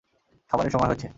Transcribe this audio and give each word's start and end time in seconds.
খাবারের 0.51 0.73
সময় 0.73 0.89
হয়েছে! 0.89 1.07